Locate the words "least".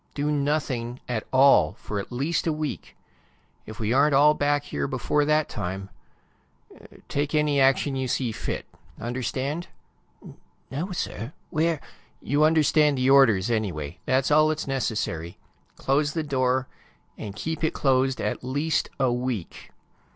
2.11-2.47, 18.43-18.89